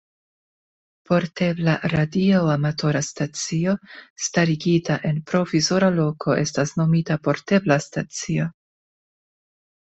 [1.09, 3.75] Portebla radioamatora stacio
[4.29, 8.51] starigita en provizora loko estas nomita portebla stacio.